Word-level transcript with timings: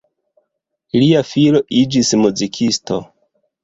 Lia 1.03 1.23
filo 1.33 1.63
iĝis 1.85 2.13
muzikisto. 2.25 3.03